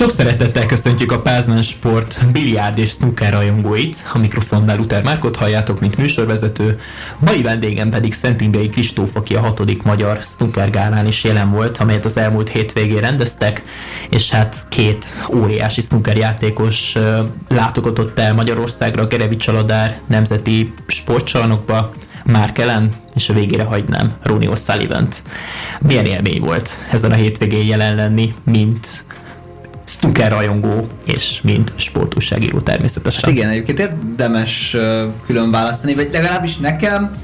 Sok 0.00 0.10
szeretettel 0.10 0.66
köszöntjük 0.66 1.12
a 1.12 1.20
Pázmán 1.20 1.62
Sport 1.62 2.18
biliárd 2.32 2.78
és 2.78 2.90
snooker 2.90 3.32
rajongóit. 3.32 4.06
A 4.12 4.18
mikrofonnál 4.18 4.76
Luther 4.76 5.02
Márkot 5.02 5.36
halljátok, 5.36 5.80
mint 5.80 5.96
műsorvezető. 5.96 6.80
Mai 7.18 7.42
vendégem 7.42 7.90
pedig 7.90 8.12
Szentindei 8.12 8.68
Kristóf, 8.68 9.16
aki 9.16 9.34
a 9.34 9.40
hatodik 9.40 9.82
magyar 9.82 10.18
snooker 10.22 10.70
gálán 10.70 11.06
is 11.06 11.24
jelen 11.24 11.50
volt, 11.50 11.78
amelyet 11.78 12.04
az 12.04 12.16
elmúlt 12.16 12.48
hétvégén 12.48 13.00
rendeztek, 13.00 13.62
és 14.10 14.30
hát 14.30 14.66
két 14.68 15.06
óriási 15.34 15.80
snooker 15.80 16.16
játékos 16.16 16.96
látogatott 17.48 18.18
el 18.18 18.34
Magyarországra, 18.34 19.06
Gerevics 19.06 19.42
Csaladár 19.42 20.00
nemzeti 20.06 20.74
sportcsalnokba, 20.86 21.92
Mark 22.24 22.58
Ellen, 22.58 22.92
és 23.14 23.28
a 23.28 23.32
végére 23.32 23.64
hagynám 23.64 24.12
Ronnie 24.22 24.50
osullivan 24.50 25.08
-t. 25.08 25.22
Milyen 25.80 26.04
élmény 26.04 26.40
volt 26.40 26.70
ezen 26.90 27.10
a 27.10 27.14
hétvégén 27.14 27.66
jelen 27.66 27.94
lenni, 27.94 28.34
mint 28.44 29.04
snooker 29.90 30.30
rajongó, 30.30 30.88
és 31.06 31.40
mint 31.42 31.72
sportúságíró 31.76 32.60
természetesen. 32.60 33.20
Hát 33.24 33.32
igen, 33.32 33.50
egyébként 33.50 33.78
érdemes 33.78 34.76
külön 35.26 35.50
választani, 35.50 35.94
vagy 35.94 36.08
legalábbis 36.12 36.56
nekem 36.56 37.16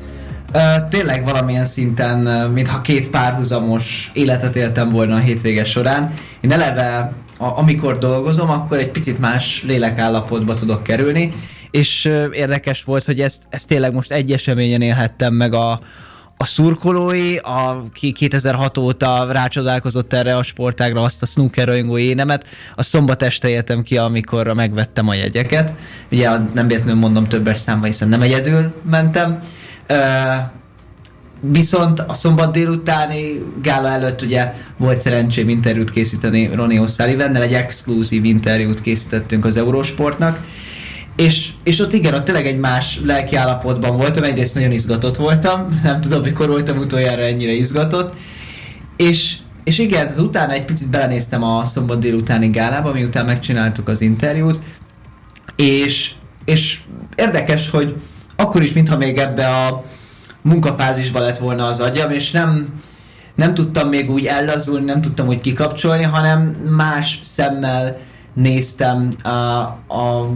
tényleg 0.91 1.25
valamilyen 1.25 1.65
szinten, 1.65 2.51
mintha 2.51 2.81
két 2.81 3.11
párhuzamos 3.11 4.11
életet 4.15 4.57
éltem 4.57 4.89
volna 4.89 5.15
a 5.15 5.19
hétvége 5.19 5.65
során. 5.65 6.15
Én 6.41 6.53
eleve, 6.53 7.13
amikor 7.39 7.99
dolgozom, 7.99 8.51
akkor 8.51 8.79
egy 8.79 8.91
picit 8.91 9.19
más 9.19 9.63
lélekállapotba 9.67 10.55
tudok 10.55 10.83
kerülni, 10.83 11.33
és 11.71 12.11
érdekes 12.33 12.85
volt, 12.85 13.05
hogy 13.05 13.21
ezt, 13.21 13.43
ezt 13.51 13.69
tényleg 13.69 13.93
most 13.93 14.13
egy 14.13 14.33
eseményen 14.33 14.81
élhettem 14.81 15.35
meg 15.35 15.55
a, 15.55 15.81
a 16.37 16.45
szurkolói, 16.45 17.37
aki 17.37 18.13
2006 18.13 18.79
óta 18.79 19.33
rácsodálkozott 19.33 20.13
erre 20.13 20.37
a 20.37 20.43
sportágra, 20.43 21.03
azt 21.03 21.23
a 21.23 21.27
snooker 21.27 21.67
rajongó 21.67 21.99
énemet, 21.99 22.47
a 22.75 22.83
szombat 22.83 23.23
este 23.23 23.49
éltem 23.49 23.83
ki, 23.83 23.97
amikor 23.99 24.53
megvettem 24.53 25.09
a 25.09 25.15
jegyeket. 25.15 25.73
Ugye 26.11 26.31
nem 26.55 26.67
véletlenül 26.67 27.01
mondom 27.01 27.29
többes 27.29 27.59
számba, 27.59 27.87
hiszen 27.87 28.09
nem 28.09 28.23
egyedül 28.23 28.75
mentem. 28.91 29.43
Viszont 31.41 32.01
a 32.01 32.15
szombat 32.15 32.53
délutáni 32.53 33.43
gála 33.63 33.89
előtt 33.89 34.23
ugye 34.23 34.55
volt 34.77 35.01
szerencsém 35.01 35.49
interjút 35.49 35.91
készíteni 35.91 36.51
Ronnie 36.55 36.83
O'Sullivannel, 36.85 37.43
egy 37.43 37.53
exkluzív 37.53 38.25
interjút 38.25 38.81
készítettünk 38.81 39.45
az 39.45 39.57
Eurosportnak, 39.57 40.39
és, 41.17 41.51
és 41.63 41.79
ott 41.79 41.93
igen, 41.93 42.15
ott 42.15 42.25
tényleg 42.25 42.47
egy 42.47 42.59
más 42.59 43.01
lelki 43.05 43.37
állapotban 43.37 43.97
voltam, 43.97 44.23
egyrészt 44.23 44.55
nagyon 44.55 44.73
izgatott 44.73 45.17
voltam, 45.17 45.69
nem 45.83 46.01
tudom, 46.01 46.23
mikor 46.23 46.49
voltam 46.49 46.79
utoljára 46.79 47.23
ennyire 47.23 47.53
izgatott, 47.53 48.15
és, 48.97 49.37
és 49.65 49.79
igen, 49.79 50.07
tehát 50.07 50.19
utána 50.19 50.53
egy 50.53 50.65
picit 50.65 50.89
belenéztem 50.89 51.43
a 51.43 51.65
szombat 51.65 51.99
délutáni 51.99 52.51
gálába, 52.51 52.93
miután 52.93 53.25
megcsináltuk 53.25 53.89
az 53.89 54.01
interjút, 54.01 54.61
és, 55.57 56.11
és 56.45 56.81
érdekes, 57.15 57.71
hogy 57.71 57.97
akkor 58.37 58.63
is, 58.63 58.73
mintha 58.73 58.97
még 58.97 59.19
ebbe 59.19 59.49
a 59.49 59.85
munkafázisba 60.43 61.21
lett 61.21 61.39
volna 61.39 61.67
az 61.67 61.81
agyam, 61.81 62.11
és 62.11 62.31
nem, 62.31 62.83
nem 63.35 63.55
tudtam 63.55 63.89
még 63.89 64.11
úgy 64.11 64.27
ellazulni, 64.27 64.85
nem 64.85 65.01
tudtam 65.01 65.29
úgy 65.29 65.41
kikapcsolni, 65.41 66.03
hanem 66.03 66.43
más 66.77 67.19
szemmel 67.23 67.99
néztem 68.37 69.15
a, 69.23 69.29
a, 69.29 70.31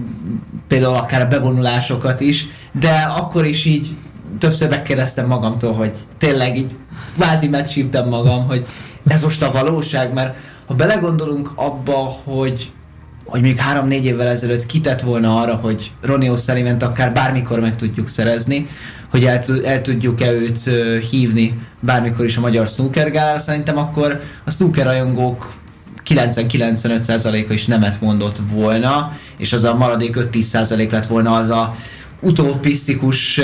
például 0.69 0.95
akár 0.95 1.20
a 1.20 1.27
bevonulásokat 1.29 2.20
is, 2.20 2.47
de 2.73 3.12
akkor 3.17 3.47
is 3.47 3.65
így 3.65 3.91
többször 4.39 4.69
megkérdeztem 4.69 5.27
magamtól, 5.27 5.73
hogy 5.73 5.92
tényleg 6.19 6.57
így 6.57 6.70
kvázi 7.15 7.48
megsíptem 7.48 8.09
magam, 8.09 8.47
hogy 8.47 8.67
ez 9.07 9.23
most 9.23 9.42
a 9.42 9.53
valóság, 9.53 10.12
mert 10.12 10.37
ha 10.67 10.75
belegondolunk 10.75 11.53
abba, 11.55 12.17
hogy 12.25 12.70
hogy 13.25 13.41
még 13.41 13.57
három-négy 13.57 14.05
évvel 14.05 14.29
ezelőtt 14.29 14.67
kitett 14.67 15.01
volna 15.01 15.41
arra, 15.41 15.55
hogy 15.55 15.92
Ronnie 16.01 16.33
O'Sullivan 16.35 16.83
akár 16.83 17.12
bármikor 17.12 17.61
meg 17.61 17.77
tudjuk 17.77 18.09
szerezni, 18.09 18.69
hogy 19.11 19.25
el, 19.25 19.42
el 19.64 19.81
tudjuk-e 19.81 20.33
őt 20.33 20.70
hívni 21.11 21.58
bármikor 21.80 22.24
is 22.24 22.36
a 22.36 22.41
magyar 22.41 22.67
snooker 22.67 23.11
gálára, 23.11 23.39
szerintem 23.39 23.79
akkor 23.79 24.20
a 24.45 24.51
snooker 24.51 24.85
rajongók 24.85 25.53
90-95%-a 26.08 27.52
is 27.52 27.66
nemet 27.66 28.00
mondott 28.00 28.36
volna, 28.52 29.18
és 29.36 29.52
az 29.52 29.64
a 29.64 29.74
maradék 29.74 30.16
5-10% 30.18 30.90
lett 30.90 31.06
volna 31.06 31.33
az 31.33 31.50
a 31.50 31.74
utopisztikus, 32.20 33.40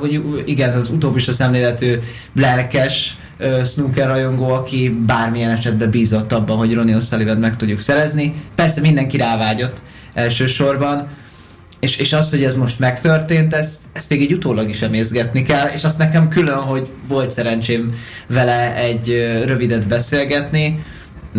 vagy 0.00 0.42
igen, 0.44 0.72
az 0.72 0.90
utopista 0.90 1.32
szemléletű 1.32 1.98
lelkes 2.34 3.16
snooker 3.64 4.06
rajongó, 4.06 4.50
aki 4.50 4.98
bármilyen 5.06 5.50
esetben 5.50 5.90
bízott 5.90 6.32
abban, 6.32 6.56
hogy 6.56 6.74
Ronnie 6.74 6.96
O'Sullivan 6.98 7.38
meg 7.38 7.56
tudjuk 7.56 7.80
szerezni. 7.80 8.34
Persze 8.54 8.80
mindenki 8.80 9.16
rávágyott 9.16 9.80
elsősorban, 10.14 11.08
és, 11.80 11.96
és 11.96 12.12
az, 12.12 12.30
hogy 12.30 12.44
ez 12.44 12.56
most 12.56 12.78
megtörtént, 12.78 13.54
ezt, 13.54 13.78
ezt 13.92 14.08
még 14.08 14.20
egy 14.22 14.32
utólag 14.32 14.68
is 14.68 14.82
emészgetni 14.82 15.42
kell, 15.42 15.66
és 15.66 15.84
azt 15.84 15.98
nekem 15.98 16.28
külön, 16.28 16.58
hogy 16.58 16.88
volt 17.08 17.30
szerencsém 17.30 17.94
vele 18.26 18.76
egy 18.76 19.08
rövidet 19.44 19.88
beszélgetni, 19.88 20.84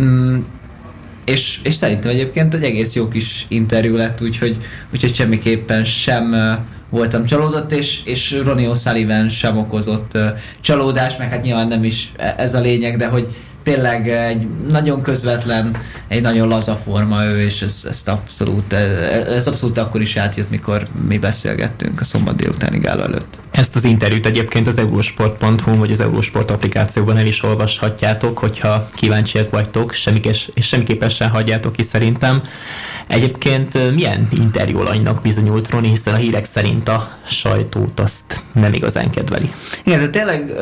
Mm, 0.00 0.38
és, 1.24 1.60
és 1.62 1.74
szerintem 1.74 2.10
egyébként 2.10 2.54
egy 2.54 2.64
egész 2.64 2.94
jó 2.94 3.08
kis 3.08 3.46
interjú 3.48 3.96
lett, 3.96 4.22
úgyhogy, 4.22 4.56
úgyhogy 4.92 5.14
semmiképpen 5.14 5.84
sem 5.84 6.34
voltam 6.88 7.24
csalódott, 7.24 7.72
és, 7.72 8.00
és 8.04 8.40
Ronnie 8.44 8.70
O'Sullivan 8.72 9.30
sem 9.30 9.58
okozott 9.58 10.14
uh, 10.14 10.22
csalódás, 10.60 11.16
meg 11.16 11.28
hát 11.28 11.42
nyilván 11.42 11.66
nem 11.66 11.84
is 11.84 12.12
e, 12.16 12.34
ez 12.38 12.54
a 12.54 12.60
lényeg, 12.60 12.96
de 12.96 13.06
hogy 13.06 13.28
tényleg 13.62 14.08
egy 14.08 14.46
nagyon 14.70 15.02
közvetlen, 15.02 15.76
egy 16.08 16.22
nagyon 16.22 16.48
laza 16.48 16.74
forma 16.74 17.24
ő, 17.24 17.40
és 17.40 17.62
ez, 17.62 17.84
ezt 17.88 18.08
abszolút, 18.08 18.72
ez 18.72 19.46
abszolút 19.46 19.78
akkor 19.78 20.00
is 20.00 20.16
átjött, 20.16 20.50
mikor 20.50 20.86
mi 21.08 21.18
beszélgettünk 21.18 22.00
a 22.00 22.04
szombat 22.04 22.36
délutáni 22.36 22.78
gála 22.78 23.02
előtt. 23.02 23.38
Ezt 23.50 23.76
az 23.76 23.84
interjút 23.84 24.26
egyébként 24.26 24.66
az 24.66 24.78
eurosport.hu 24.78 25.76
vagy 25.76 25.90
az 25.90 26.00
Eurosport 26.00 26.50
applikációban 26.50 27.16
el 27.16 27.26
is 27.26 27.42
olvashatjátok, 27.42 28.38
hogyha 28.38 28.86
kíváncsiak 28.94 29.50
vagytok, 29.50 29.92
semmikes, 29.92 30.48
és 30.54 30.66
semmiképpen 30.66 31.08
sem 31.08 31.30
hagyjátok 31.30 31.72
ki 31.72 31.82
szerintem. 31.82 32.42
Egyébként 33.06 33.94
milyen 33.94 34.28
interjúlanynak 34.30 35.22
bizonyult 35.22 35.70
Roni, 35.70 35.88
hiszen 35.88 36.14
a 36.14 36.16
hírek 36.16 36.44
szerint 36.44 36.88
a 36.88 37.18
sajtót 37.26 38.00
azt 38.00 38.42
nem 38.52 38.72
igazán 38.72 39.10
kedveli. 39.10 39.52
Igen, 39.84 40.00
de 40.00 40.08
tényleg 40.08 40.52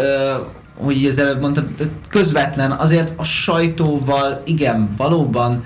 hogy 0.78 0.96
így 0.96 1.06
az 1.06 1.18
előbb 1.18 1.40
mondtam, 1.40 1.74
közvetlen, 2.08 2.70
azért 2.70 3.12
a 3.16 3.24
sajtóval 3.24 4.42
igen, 4.44 4.94
valóban 4.96 5.64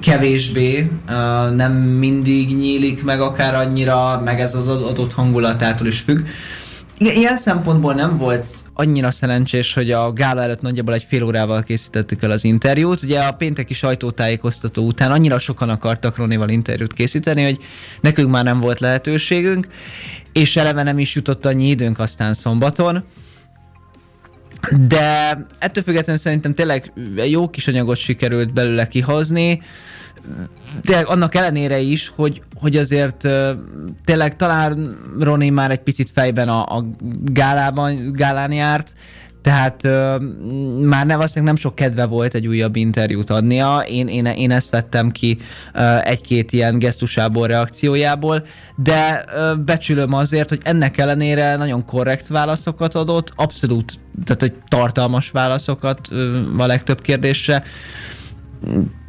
kevésbé, 0.00 0.90
nem 1.54 1.72
mindig 1.72 2.56
nyílik 2.56 3.04
meg 3.04 3.20
akár 3.20 3.54
annyira, 3.54 4.20
meg 4.24 4.40
ez 4.40 4.54
az 4.54 4.68
adott 4.68 5.12
hangulatától 5.12 5.86
is 5.86 6.00
függ. 6.00 6.18
Ilyen 6.98 7.36
szempontból 7.36 7.94
nem 7.94 8.16
volt 8.16 8.46
annyira 8.74 9.10
szerencsés, 9.10 9.74
hogy 9.74 9.90
a 9.90 10.12
gála 10.12 10.42
előtt 10.42 10.60
nagyjából 10.60 10.94
egy 10.94 11.06
fél 11.08 11.22
órával 11.22 11.62
készítettük 11.62 12.22
el 12.22 12.30
az 12.30 12.44
interjút. 12.44 13.02
Ugye 13.02 13.20
a 13.20 13.32
pénteki 13.32 13.74
sajtótájékoztató 13.74 14.86
után 14.86 15.10
annyira 15.10 15.38
sokan 15.38 15.68
akartak 15.68 16.16
Ronival 16.16 16.48
interjút 16.48 16.92
készíteni, 16.92 17.42
hogy 17.42 17.58
nekünk 18.00 18.30
már 18.30 18.44
nem 18.44 18.60
volt 18.60 18.80
lehetőségünk, 18.80 19.66
és 20.32 20.56
eleve 20.56 20.82
nem 20.82 20.98
is 20.98 21.14
jutott 21.14 21.46
annyi 21.46 21.68
időnk 21.68 21.98
aztán 21.98 22.34
szombaton. 22.34 23.04
De 24.70 25.46
ettől 25.58 25.82
függetlenül 25.82 26.20
szerintem 26.20 26.54
tényleg 26.54 26.92
jó 27.30 27.48
kis 27.48 27.68
anyagot 27.68 27.96
sikerült 27.96 28.52
belőle 28.52 28.88
kihozni, 28.88 29.62
de 30.82 30.98
annak 30.98 31.34
ellenére 31.34 31.78
is, 31.78 32.12
hogy, 32.14 32.42
hogy 32.54 32.76
azért 32.76 33.28
tényleg 34.04 34.36
talán 34.36 34.98
Roni 35.20 35.50
már 35.50 35.70
egy 35.70 35.80
picit 35.80 36.10
fejben 36.14 36.48
a, 36.48 36.76
a 36.76 36.84
gálában, 37.24 38.12
gálán 38.12 38.52
járt, 38.52 38.92
tehát 39.46 39.80
uh, 39.84 39.90
már 40.80 41.06
nem, 41.06 41.16
valószínűleg 41.16 41.44
nem 41.44 41.56
sok 41.56 41.74
kedve 41.74 42.04
volt 42.04 42.34
egy 42.34 42.46
újabb 42.46 42.76
interjút 42.76 43.30
adnia. 43.30 43.84
Én, 43.88 44.06
én, 44.08 44.26
én 44.26 44.50
ezt 44.50 44.70
vettem 44.70 45.10
ki 45.10 45.38
uh, 45.74 46.08
egy-két 46.08 46.52
ilyen 46.52 46.78
gesztusából, 46.78 47.46
reakciójából, 47.46 48.46
de 48.76 49.24
uh, 49.26 49.58
becsülöm 49.58 50.12
azért, 50.12 50.48
hogy 50.48 50.60
ennek 50.62 50.98
ellenére 50.98 51.56
nagyon 51.56 51.84
korrekt 51.84 52.26
válaszokat 52.26 52.94
adott, 52.94 53.32
abszolút, 53.36 53.92
tehát 54.24 54.40
hogy 54.40 54.52
tartalmas 54.68 55.30
válaszokat 55.30 56.08
uh, 56.10 56.36
a 56.58 56.66
legtöbb 56.66 57.00
kérdésre. 57.00 57.62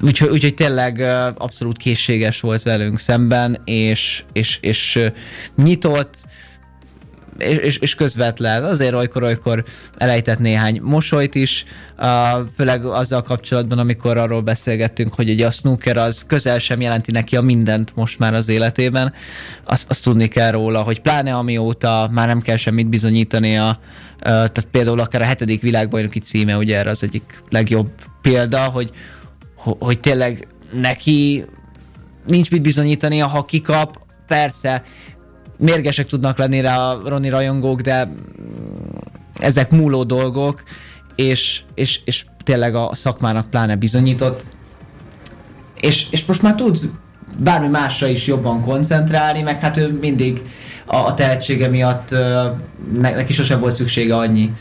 Úgyhogy, 0.02 0.30
úgyhogy 0.30 0.54
tényleg 0.54 1.02
abszolút 1.38 1.78
készséges 1.78 2.40
volt 2.40 2.64
velünk 2.64 3.00
szemben, 3.00 3.58
és, 3.66 4.24
és, 4.34 4.58
és 4.62 5.00
nyitott, 5.56 6.16
és, 7.38 7.78
és 7.78 7.96
közvetlen. 7.96 8.64
Azért 8.64 8.94
olykor-olykor 8.94 9.64
elejtett 9.98 10.40
néhány 10.40 10.82
mosolyt 10.82 11.36
is, 11.36 11.66
főleg 12.56 12.86
azzal 12.86 13.22
kapcsolatban, 13.22 13.80
amikor 13.80 14.18
arról 14.18 14.42
beszélgettünk, 14.42 15.14
hogy 15.14 15.30
ugye 15.30 15.48
a 15.48 15.52
snooker 15.52 15.98
az 15.98 16.24
közel 16.28 16.60
sem 16.60 16.82
jelenti 16.82 17.12
neki 17.12 17.36
a 17.36 17.42
mindent 17.42 17.96
most 17.96 18.20
már 18.20 18.34
az 18.34 18.50
életében. 18.50 19.14
Azt, 19.66 19.90
azt 19.90 20.04
tudni 20.04 20.28
kell 20.28 20.52
róla, 20.52 20.82
hogy 20.82 21.02
pláne 21.02 21.36
amióta 21.36 22.10
már 22.12 22.28
nem 22.28 22.42
kell 22.42 22.58
semmit 22.58 22.88
bizonyítania, 22.88 23.68
uh, 23.70 24.24
tehát 24.24 24.68
például 24.72 25.00
akár 25.00 25.22
a 25.22 25.26
hetedik 25.26 25.62
világbajnoki 25.62 26.20
címe, 26.20 26.58
ugye 26.58 26.78
erre 26.78 26.90
az 26.90 27.04
egyik 27.04 27.44
legjobb 27.50 27.90
példa, 28.22 28.60
hogy, 28.60 28.92
hogy 29.56 30.00
tényleg 30.00 30.48
neki 30.74 31.46
nincs 32.28 32.52
mit 32.52 32.62
bizonyítani, 32.62 33.18
ha 33.20 33.46
kikap, 33.46 34.00
persze 34.28 34.84
mérgesek 35.58 36.08
tudnak 36.08 36.38
lenni 36.38 36.62
rá 36.62 36.78
a 36.78 37.02
Roni 37.06 37.30
rajongók, 37.30 37.82
de 37.82 38.12
ezek 39.40 39.72
múló 39.72 40.04
dolgok, 40.04 40.64
és, 41.16 41.62
és, 41.76 42.02
és 42.06 42.26
tényleg 42.44 42.76
a 42.76 42.90
szakmának 42.94 43.50
pláne 43.50 43.76
bizonyított. 43.76 44.46
És, 45.80 46.08
és 46.12 46.26
most 46.26 46.42
már 46.42 46.56
tud 46.56 46.78
bármi 47.44 47.68
másra 47.68 48.08
is 48.08 48.28
jobban 48.28 48.62
koncentrálni, 48.62 49.42
meg 49.42 49.60
hát 49.60 49.78
ő 49.78 49.98
mindig 50.02 50.42
a, 50.86 50.96
a 50.96 51.14
tehetsége 51.14 51.68
miatt 51.68 52.10
ne, 52.92 53.16
neki 53.16 53.34
sosem 53.34 53.60
volt 53.60 53.76
szüksége 53.76 54.16
annyi, 54.16 54.54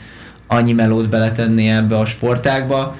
annyi 0.47 0.73
melót 0.73 1.09
beletenni 1.09 1.69
ebbe 1.69 1.97
a 1.97 2.05
sportágba. 2.05 2.95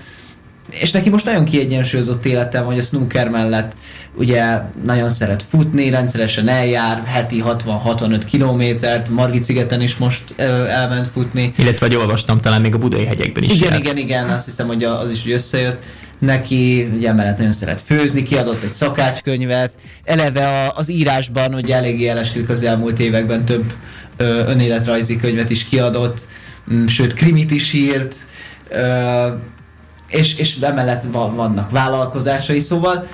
És 0.70 0.92
neki 0.92 1.10
most 1.10 1.26
nagyon 1.26 1.46
kiegyensúlyozott 1.46 2.26
életem, 2.26 2.66
hogy 2.66 2.80
a 2.80 2.82
snooker 2.82 3.30
mellett 3.30 3.76
ugye 4.16 4.60
nagyon 4.84 5.10
szeret 5.10 5.44
futni, 5.50 5.90
rendszeresen 5.90 6.48
eljár, 6.48 7.04
heti 7.06 7.44
60-65 7.46 8.22
kilométert, 8.26 9.10
Margit 9.10 9.44
szigeten 9.44 9.82
is 9.82 9.98
most 9.98 10.24
ö, 10.36 10.66
elment 10.66 11.08
futni. 11.08 11.54
Illetve, 11.58 11.86
hogy 11.86 11.96
olvastam, 11.96 12.38
talán 12.38 12.62
még 12.62 12.74
a 12.74 12.78
Budai 12.78 13.06
hegyekben 13.06 13.44
is 13.44 13.52
Igen, 13.52 13.72
járt. 13.72 13.84
igen, 13.84 13.98
igen, 13.98 14.30
azt 14.30 14.46
hiszem, 14.46 14.68
hogy 14.68 14.84
az 14.84 15.12
is 15.12 15.24
hogy 15.24 15.32
összejött 15.32 15.84
neki, 16.20 16.90
ugye 16.96 17.10
emellett 17.10 17.38
nagyon 17.38 17.54
szeret 17.54 17.82
főzni, 17.82 18.24
kiadott 18.24 18.64
egy 18.64 18.70
szakácskönyvet, 18.70 19.74
eleve 20.04 20.72
az 20.76 20.90
írásban 20.90 21.54
ugye 21.54 21.76
eléggé 21.76 22.08
eleskedik 22.08 22.50
az 22.50 22.64
elmúlt 22.64 23.00
években 23.00 23.46
több 23.46 23.74
ö, 24.18 24.24
önéletrajzi 24.24 25.16
könyvet 25.18 25.50
is 25.50 25.64
kiadott, 25.66 26.20
sőt 26.88 27.14
krimit 27.14 27.52
is 27.52 27.74
írt, 27.74 28.16
ö, 28.70 29.28
és, 30.10 30.36
és 30.36 30.58
emellett 30.62 31.04
vannak 31.12 31.72
vállalkozásai, 31.72 32.60
szóval 32.60 33.08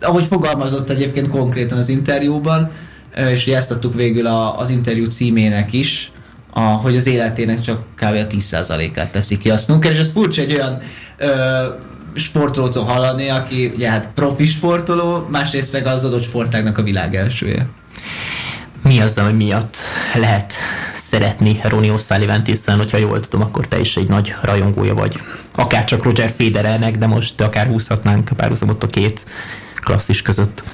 ahogy 0.00 0.26
fogalmazott 0.26 0.90
egyébként 0.90 1.28
konkrétan 1.28 1.78
az 1.78 1.88
interjúban, 1.88 2.70
és 3.30 3.46
ezt 3.46 3.70
adtuk 3.70 3.94
végül 3.94 4.26
a, 4.26 4.58
az 4.58 4.70
interjú 4.70 5.04
címének 5.04 5.72
is, 5.72 6.12
a, 6.50 6.60
hogy 6.60 6.96
az 6.96 7.06
életének 7.06 7.60
csak 7.60 7.78
kb. 7.94 8.14
a 8.14 8.26
10%-át 8.26 9.12
teszi 9.12 9.38
ki 9.38 9.50
a 9.50 9.56
snooker, 9.56 9.92
és 9.92 9.98
ez 9.98 10.10
furcsa 10.12 10.40
egy 10.40 10.52
olyan 10.52 10.80
ö, 11.16 11.28
sportolótól 12.14 12.84
hallani, 12.84 13.28
aki 13.28 13.72
ugye 13.74 13.90
hát 13.90 14.08
profi 14.14 14.46
sportoló, 14.46 15.26
másrészt 15.30 15.72
meg 15.72 15.86
az 15.86 16.04
adott 16.04 16.22
sportágnak 16.22 16.78
a 16.78 16.82
világ 16.82 17.14
elsője. 17.14 17.66
Mi 18.82 19.00
az, 19.00 19.18
ami 19.18 19.32
miatt 19.32 19.76
lehet 20.14 20.54
szeretni 21.14 21.60
Ronnie 21.62 21.92
O'Sullivan-t, 21.92 22.46
hiszen, 22.46 22.76
hogyha 22.76 22.98
jól 22.98 23.20
tudom, 23.20 23.46
akkor 23.46 23.66
te 23.66 23.80
is 23.80 23.96
egy 23.96 24.08
nagy 24.08 24.34
rajongója 24.42 24.94
vagy. 24.94 25.20
Akár 25.54 25.84
csak 25.84 26.02
Roger 26.02 26.34
Federernek, 26.38 26.98
de 26.98 27.06
most 27.06 27.40
akár 27.40 27.66
húzhatnánk 27.66 28.30
párhuzamot 28.36 28.82
a 28.82 28.86
két 28.86 29.24
klasszis 29.74 30.22
között. 30.22 30.64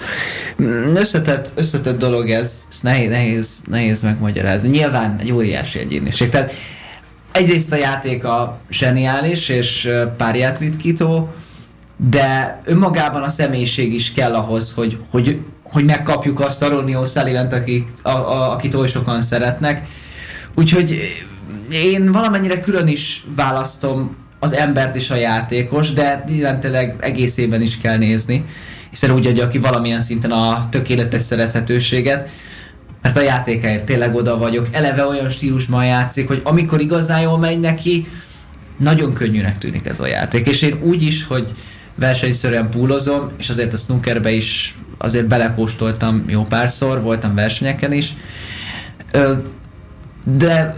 Mm, 0.62 0.94
összetett, 0.94 1.52
összetett 1.54 1.98
dolog 1.98 2.30
ez, 2.30 2.52
és 2.70 2.80
nehéz, 2.80 3.08
nehéz, 3.08 3.56
nehéz 3.68 4.00
megmagyarázni. 4.00 4.68
Nyilván 4.68 5.16
egy 5.20 5.32
óriási 5.32 5.78
egyéniség. 5.78 6.28
Tehát 6.28 6.52
egyrészt 7.32 7.72
a 7.72 7.76
játék 7.76 8.24
a 8.24 8.60
zseniális 8.70 9.48
és 9.48 9.90
párját 10.16 10.58
ritkító, 10.58 11.32
de 11.96 12.60
önmagában 12.64 13.22
a 13.22 13.28
személyiség 13.28 13.94
is 13.94 14.12
kell 14.12 14.34
ahhoz, 14.34 14.72
hogy, 14.72 14.98
hogy, 15.10 15.38
hogy 15.62 15.84
megkapjuk 15.84 16.40
azt 16.40 16.62
a 16.62 16.68
Ronnie 16.68 16.98
O'Sullivan-t, 17.00 17.52
akit, 17.52 17.88
a, 18.02 18.08
a, 18.08 18.52
akit 18.52 18.74
oly 18.74 18.88
sokan 18.88 19.22
szeretnek. 19.22 19.86
Úgyhogy 20.54 20.98
én 21.70 22.12
valamennyire 22.12 22.60
külön 22.60 22.86
is 22.86 23.24
választom 23.36 24.16
az 24.38 24.52
embert 24.52 24.96
és 24.96 25.10
a 25.10 25.14
játékos, 25.14 25.92
de 25.92 26.24
tényleg 26.60 26.96
egészében 27.00 27.62
is 27.62 27.78
kell 27.78 27.96
nézni, 27.96 28.44
hiszen 28.90 29.10
úgy 29.10 29.26
adja 29.26 29.48
ki 29.48 29.58
valamilyen 29.58 30.00
szinten 30.00 30.30
a 30.30 30.68
tökéletes 30.70 31.22
szerethetőséget, 31.22 32.28
mert 33.02 33.16
a 33.16 33.22
játékáért 33.22 33.84
tényleg 33.84 34.14
oda 34.14 34.38
vagyok. 34.38 34.66
Eleve 34.70 35.06
olyan 35.06 35.28
stílusban 35.28 35.84
játszik, 35.84 36.28
hogy 36.28 36.40
amikor 36.44 36.80
igazán 36.80 37.20
jól 37.20 37.38
megy 37.38 37.60
neki, 37.60 38.06
nagyon 38.76 39.12
könnyűnek 39.12 39.58
tűnik 39.58 39.86
ez 39.86 40.00
a 40.00 40.06
játék. 40.06 40.48
És 40.48 40.62
én 40.62 40.78
úgy 40.82 41.02
is, 41.02 41.26
hogy 41.26 41.46
versenyszerűen 41.94 42.70
púlozom, 42.70 43.30
és 43.38 43.48
azért 43.48 43.72
a 43.72 43.76
snookerbe 43.76 44.30
is 44.30 44.74
azért 44.98 45.26
belekóstoltam 45.26 46.24
jó 46.26 46.44
párszor, 46.44 47.02
voltam 47.02 47.34
versenyeken 47.34 47.92
is, 47.92 48.14
de 50.36 50.76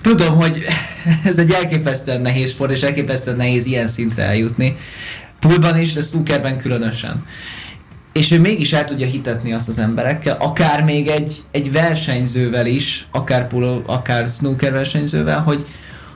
tudom, 0.00 0.36
hogy 0.36 0.64
ez 1.24 1.38
egy 1.38 1.50
elképesztően 1.50 2.20
nehéz 2.20 2.50
sport, 2.50 2.72
és 2.72 2.82
elképesztően 2.82 3.36
nehéz 3.36 3.66
ilyen 3.66 3.88
szintre 3.88 4.22
eljutni. 4.22 4.76
Poolban 5.40 5.78
is, 5.78 5.92
de 5.92 6.00
snookerben 6.00 6.58
különösen. 6.58 7.24
És 8.12 8.30
ő 8.30 8.40
mégis 8.40 8.72
el 8.72 8.84
tudja 8.84 9.06
hitetni 9.06 9.52
azt 9.52 9.68
az 9.68 9.78
emberekkel, 9.78 10.36
akár 10.40 10.82
még 10.82 11.08
egy, 11.08 11.42
egy 11.50 11.72
versenyzővel 11.72 12.66
is, 12.66 13.06
akár 13.10 13.48
polo, 13.48 13.82
akár 13.86 14.28
snooker 14.28 14.72
versenyzővel, 14.72 15.40
hogy, 15.40 15.66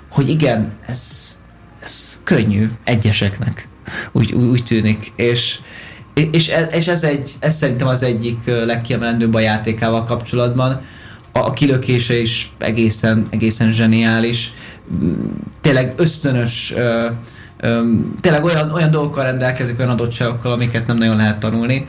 hogy 0.09 0.29
igen, 0.29 0.73
ez, 0.87 1.37
ez 1.83 2.19
könnyű 2.25 2.71
egyeseknek. 2.85 3.69
Úgy, 4.13 4.33
úgy, 4.33 4.45
úgy 4.45 4.65
tűnik. 4.65 5.13
És, 5.17 5.59
és, 6.15 6.53
és 6.73 6.87
ez, 6.87 7.03
egy, 7.03 7.33
ez 7.39 7.57
szerintem 7.57 7.87
az 7.87 8.03
egyik 8.03 8.39
legkiemelendőbb 8.45 9.35
a 9.35 9.41
játékával 9.41 10.05
kapcsolatban, 10.05 10.83
a 11.45 11.53
kilökése 11.53 12.21
is 12.21 12.53
egészen, 12.59 13.27
egészen 13.31 13.73
zseniális. 13.73 14.53
Tényleg 15.61 15.93
ösztönös, 15.97 16.75
ö, 16.77 17.07
tényleg 18.21 18.45
olyan, 18.45 18.71
olyan 18.71 18.91
dolgokkal 18.91 19.25
rendelkezik, 19.25 19.79
olyan 19.79 19.91
adottságokkal, 19.91 20.53
amiket 20.53 20.87
nem 20.87 20.99
nagyon 20.99 21.17
lehet 21.17 21.39
tanulni. 21.39 21.87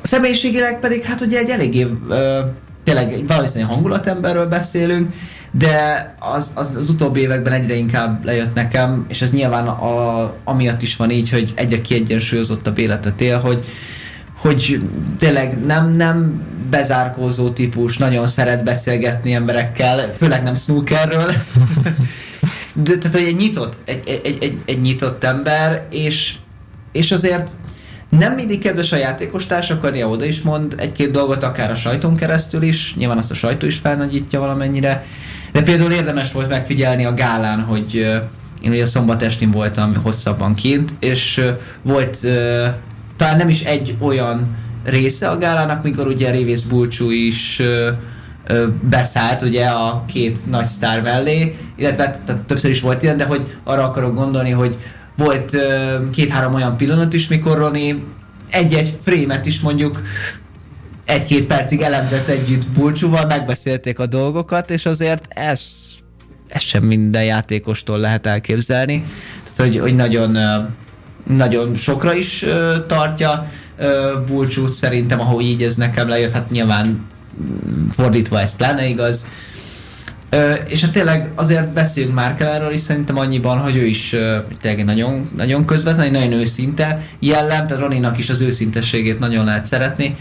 Személyiségileg 0.00 0.80
pedig 0.80 1.02
hát 1.02 1.20
ugye 1.20 1.38
egy 1.38 1.48
eléggé 1.48 1.86
ö, 2.08 2.40
tényleg 2.84 3.12
egy 3.12 3.26
valószínűleg 3.26 3.72
hangulatemberről 3.72 4.46
beszélünk, 4.46 5.12
de 5.50 6.14
az, 6.18 6.50
az, 6.54 6.76
az 6.76 6.90
utóbbi 6.90 7.20
években 7.20 7.52
egyre 7.52 7.74
inkább 7.74 8.24
lejött 8.24 8.54
nekem, 8.54 9.04
és 9.08 9.22
ez 9.22 9.32
nyilván 9.32 9.66
a, 9.66 10.34
amiatt 10.44 10.82
is 10.82 10.96
van 10.96 11.10
így, 11.10 11.30
hogy 11.30 11.52
egyre 11.54 11.80
kiegyensúlyozottabb 11.80 12.78
életet 12.78 13.20
él, 13.20 13.38
hogy, 13.38 13.64
hogy 14.34 14.80
tényleg 15.18 15.64
nem, 15.64 15.92
nem 15.92 16.42
bezárkózó 16.70 17.50
típus, 17.50 17.96
nagyon 17.96 18.28
szeret 18.28 18.64
beszélgetni 18.64 19.34
emberekkel, 19.34 20.14
főleg 20.18 20.42
nem 20.42 20.54
snookerről. 20.54 21.32
De, 22.82 22.96
tehát, 22.98 23.16
hogy 23.16 23.26
egy 23.26 23.36
nyitott, 23.36 23.74
egy, 23.84 24.20
egy, 24.24 24.38
egy, 24.40 24.58
egy 24.64 24.80
nyitott 24.80 25.24
ember, 25.24 25.86
és, 25.90 26.34
és 26.92 27.12
azért 27.12 27.50
nem 28.08 28.34
mindig 28.34 28.62
kedves 28.62 28.92
a 28.92 28.96
játékos 28.96 29.46
társakkal, 29.46 29.90
néha 29.90 30.08
oda 30.08 30.24
is 30.24 30.42
mond 30.42 30.74
egy-két 30.78 31.10
dolgot, 31.10 31.42
akár 31.42 31.70
a 31.70 31.74
sajton 31.74 32.16
keresztül 32.16 32.62
is, 32.62 32.94
nyilván 32.96 33.18
azt 33.18 33.30
a 33.30 33.34
sajtó 33.34 33.66
is 33.66 33.76
felnagyítja 33.76 34.40
valamennyire, 34.40 35.04
de 35.52 35.62
például 35.62 35.92
érdemes 35.92 36.32
volt 36.32 36.48
megfigyelni 36.48 37.04
a 37.04 37.14
gálán, 37.14 37.60
hogy 37.60 37.94
én 38.62 38.70
ugye 38.70 38.86
szombat 38.86 39.22
estén 39.22 39.50
voltam 39.50 39.94
hosszabban 40.02 40.54
kint, 40.54 40.92
és 40.98 41.44
volt 41.82 42.18
talán 43.16 43.36
nem 43.36 43.48
is 43.48 43.62
egy 43.62 43.96
olyan 43.98 44.56
része 44.88 45.28
a 45.28 45.38
gálának, 45.38 45.82
mikor 45.82 46.06
ugye 46.06 46.30
Révész 46.30 46.62
Bulcsú 46.62 47.10
is 47.10 47.58
ö, 47.58 47.90
beszállt 48.80 49.42
ugye 49.42 49.66
a 49.66 50.04
két 50.06 50.38
nagy 50.50 50.66
sztár 50.66 51.02
mellé, 51.02 51.56
illetve 51.76 52.10
tehát 52.26 52.42
többször 52.42 52.70
is 52.70 52.80
volt 52.80 53.02
ilyen, 53.02 53.16
de 53.16 53.24
hogy 53.24 53.56
arra 53.64 53.84
akarok 53.84 54.14
gondolni, 54.14 54.50
hogy 54.50 54.76
volt 55.16 55.56
két-három 56.12 56.54
olyan 56.54 56.76
pillanat 56.76 57.12
is, 57.12 57.28
mikor 57.28 57.58
Roni 57.58 58.04
egy-egy 58.50 58.98
frémet 59.04 59.46
is 59.46 59.60
mondjuk 59.60 60.02
egy-két 61.04 61.46
percig 61.46 61.80
elemzett 61.80 62.28
együtt 62.28 62.68
Bulcsúval, 62.70 63.26
megbeszélték 63.26 63.98
a 63.98 64.06
dolgokat, 64.06 64.70
és 64.70 64.86
azért 64.86 65.26
ez, 65.28 65.60
ez 66.48 66.62
sem 66.62 66.82
minden 66.82 67.24
játékostól 67.24 67.98
lehet 67.98 68.26
elképzelni. 68.26 69.04
Tehát, 69.42 69.72
hogy, 69.72 69.80
hogy 69.80 69.96
nagyon, 69.96 70.36
nagyon 71.26 71.74
sokra 71.74 72.14
is 72.14 72.44
tartja 72.86 73.50
búcsút 74.26 74.72
szerintem, 74.72 75.20
ahogy 75.20 75.44
így 75.44 75.62
ez 75.62 75.76
nekem 75.76 76.08
lejött, 76.08 76.32
hát 76.32 76.50
nyilván 76.50 76.86
mm, 76.86 77.88
fordítva 77.88 78.40
ez 78.40 78.56
pláne 78.56 78.86
igaz. 78.86 79.26
Ö, 80.30 80.52
és 80.52 80.80
hát 80.80 80.90
tényleg 80.90 81.30
azért 81.34 81.72
beszéljünk 81.72 82.14
már 82.14 82.34
erről 82.38 82.72
is 82.72 82.80
szerintem 82.80 83.18
annyiban, 83.18 83.58
hogy 83.58 83.76
ő 83.76 83.86
is 83.86 84.12
ö, 84.12 84.38
tényleg 84.60 84.84
nagyon, 84.84 85.30
nagyon 85.36 85.64
közvetlen, 85.64 86.10
nagyon 86.10 86.32
őszinte 86.32 87.06
jellem, 87.18 87.66
tehát 87.66 87.82
Roninak 87.82 88.18
is 88.18 88.30
az 88.30 88.40
őszintességét 88.40 89.18
nagyon 89.18 89.44
lehet 89.44 89.66
szeretni, 89.66 90.16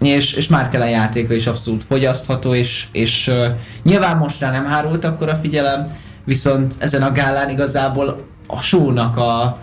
és, 0.00 0.32
és 0.32 0.48
Márkelen 0.48 0.90
játéka 0.90 1.34
is 1.34 1.46
abszolút 1.46 1.84
fogyasztható, 1.84 2.54
és, 2.54 2.86
és 2.92 3.26
ö, 3.26 3.46
nyilván 3.82 4.16
most 4.16 4.40
rá 4.40 4.50
nem 4.50 4.64
hárult 4.64 5.04
akkor 5.04 5.28
a 5.28 5.38
figyelem, 5.42 5.96
viszont 6.24 6.74
ezen 6.78 7.02
a 7.02 7.12
gálán 7.12 7.50
igazából 7.50 8.26
a 8.46 8.60
sónak 8.60 9.16
a, 9.16 9.58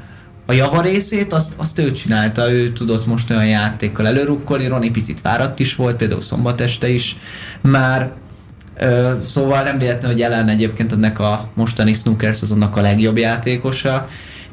a 0.45 0.53
javarészét 0.53 1.33
azt, 1.33 1.53
azt 1.57 1.79
ő 1.79 1.91
csinálta, 1.91 2.51
ő 2.51 2.73
tudott 2.73 3.05
most 3.05 3.29
olyan 3.29 3.45
játékkal 3.45 4.07
előrukkolni, 4.07 4.67
Roni 4.67 4.91
picit 4.91 5.19
fáradt 5.19 5.59
is 5.59 5.75
volt, 5.75 5.95
például 5.95 6.21
szombat 6.21 6.61
este 6.61 6.89
is 6.89 7.15
már, 7.61 8.11
ö, 8.77 9.13
szóval 9.25 9.63
nem 9.63 9.77
véletlen, 9.77 10.11
hogy 10.11 10.21
Ellen 10.21 10.49
egyébként 10.49 10.91
ennek 10.91 11.19
a 11.19 11.49
mostani 11.53 11.93
snooker 11.93 12.35
szezonnak 12.35 12.77
a 12.77 12.81
legjobb 12.81 13.17
játékosa, 13.17 14.09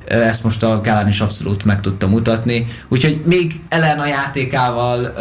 ezt 0.07 0.45
most 0.45 0.63
a 0.63 0.81
gálán 0.81 1.09
is 1.09 1.21
abszolút 1.21 1.65
meg 1.65 1.81
tudta 1.81 2.09
mutatni. 2.09 2.67
Úgyhogy 2.89 3.21
még 3.25 3.61
Ellen 3.69 3.99
a 3.99 4.07
játékával 4.07 5.13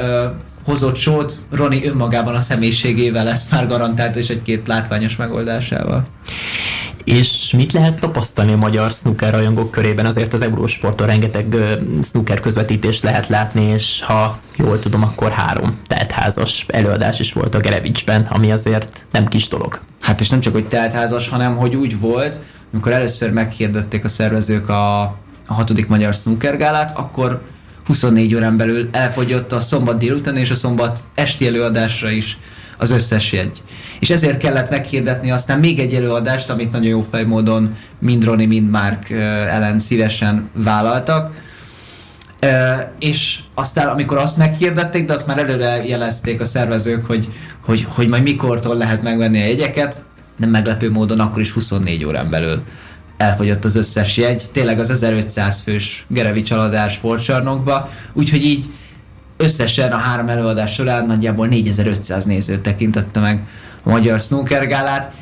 hozott 0.64 0.96
sót, 0.96 1.40
Roni 1.52 1.86
önmagában 1.88 2.36
a 2.36 2.40
személyiségével 2.40 3.24
lesz 3.24 3.48
már 3.52 3.68
garantált, 3.68 4.16
és 4.16 4.30
egy-két 4.30 4.68
látványos 4.68 5.16
megoldásával. 5.16 6.08
És 7.04 7.54
mit 7.58 7.74
lehet 7.74 8.00
tapasztalni 8.00 8.52
a 8.52 8.58
magyar 8.58 8.92
snooker 8.92 9.34
rajongók 9.34 9.72
körében? 9.72 10.06
Azért 10.06 10.34
az 10.34 10.42
Eurósporton 10.42 11.08
rengeteg 11.08 11.56
snooker 12.04 12.40
közvetítést 12.40 13.04
lehet 13.04 13.28
látni, 13.28 13.64
és 13.64 14.02
ha 14.02 14.40
jól 14.56 14.80
tudom, 14.80 15.04
akkor 15.04 15.32
három 15.32 15.80
teltházas 15.88 16.66
előadás 16.68 17.20
is 17.20 17.34
volt 17.34 17.56
a 17.56 17.60
Gerevicsben, 17.60 18.28
ami 18.30 18.52
azért 18.52 19.06
nem 19.12 19.26
kis 19.26 19.48
dolog. 19.48 19.80
Hát 20.02 20.22
és 20.22 20.30
nem 20.30 20.40
csak, 20.40 20.54
hogy 20.54 20.68
teltházas, 20.68 21.28
hanem 21.28 21.56
hogy 21.56 21.76
úgy 21.76 22.00
volt, 22.00 22.40
amikor 22.74 22.92
először 22.92 23.32
meghirdették 23.32 24.04
a 24.04 24.10
szervezők 24.10 24.70
a, 24.70 25.02
a 25.48 25.54
hatodik 25.54 25.88
magyar 25.88 26.14
snooker 26.14 26.58
gálát, 26.58 26.98
akkor 26.98 27.42
24 27.86 28.36
órán 28.36 28.58
belül 28.58 28.90
elfogyott 28.92 29.52
a 29.52 29.62
szombat 29.62 29.98
délután 29.98 30.38
és 30.38 30.50
a 30.50 30.56
szombat 30.56 31.00
esti 31.16 31.48
előadásra 31.48 32.10
is 32.10 32.38
az 32.80 32.92
összes 32.92 33.32
jegy. 33.32 33.62
És 34.00 34.10
ezért 34.10 34.38
kellett 34.38 34.70
meghirdetni 34.70 35.32
aztán 35.32 35.60
még 35.60 35.80
egy 35.80 35.94
előadást, 35.94 36.50
amit 36.50 36.72
nagyon 36.72 36.88
jó 36.88 37.08
fejmódon 37.12 37.78
mind 38.00 38.24
Roni, 38.24 38.46
mind 38.46 38.70
Mark 38.70 39.10
ellen 39.50 39.80
szívesen 39.80 40.50
vállaltak. 40.54 41.34
És 43.00 43.40
aztán, 43.54 43.88
amikor 43.88 44.18
azt 44.18 44.38
meghirdették, 44.38 45.06
de 45.06 45.14
azt 45.14 45.28
már 45.28 45.38
előre 45.38 45.86
jelezték 45.86 46.42
a 46.42 46.46
szervezők, 46.46 47.06
hogy, 47.06 47.30
hogy, 47.60 47.86
hogy 47.90 48.08
majd 48.08 48.24
mikortól 48.24 48.76
lehet 48.76 49.02
megvenni 49.02 49.42
a 49.42 49.46
jegyeket, 49.46 50.04
nem 50.36 50.50
meglepő 50.50 50.92
módon 50.92 51.20
akkor 51.20 51.42
is 51.42 51.52
24 51.52 52.06
órán 52.06 52.30
belül 52.30 52.64
elfogyott 53.18 53.66
az 53.66 53.76
összes 53.76 54.18
jegy, 54.18 54.44
tényleg 54.52 54.80
az 54.80 54.90
1500 54.90 55.62
fős 55.64 56.06
Gerevi 56.08 56.42
csaladár 56.42 56.92
sportcsarnokba, 56.92 57.90
úgyhogy 58.14 58.46
így 58.46 58.66
összesen 59.42 59.92
a 59.92 59.98
három 59.98 60.28
előadás 60.28 60.74
során 60.74 61.06
nagyjából 61.06 61.48
4500 61.48 62.26
néző 62.26 62.58
tekintette 62.58 63.20
meg 63.20 63.48
a 63.84 63.90
magyar 63.90 64.20
snooker 64.20 64.68
gálát. 64.68 65.14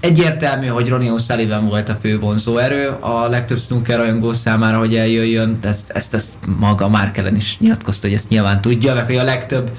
Egyértelmű, 0.00 0.66
hogy 0.66 0.88
Ronnie 0.88 1.12
O'Sullivan 1.16 1.60
volt 1.68 1.88
a 1.88 1.94
fő 1.94 2.18
vonzó 2.18 2.56
erő, 2.56 2.88
a 3.00 3.28
legtöbb 3.28 3.58
snooker 3.58 3.98
rajongó 3.98 4.32
számára, 4.32 4.78
hogy 4.78 4.96
eljöjjön, 4.96 5.58
ezt, 5.62 5.90
ezt, 5.90 6.14
ezt 6.14 6.32
maga 6.58 6.88
Márkelen 6.88 7.36
is 7.36 7.58
nyilatkozta, 7.58 8.06
hogy 8.06 8.16
ezt 8.16 8.28
nyilván 8.28 8.60
tudja, 8.60 8.94
meg 8.94 9.06
hogy 9.06 9.16
a 9.16 9.24
legtöbb 9.24 9.70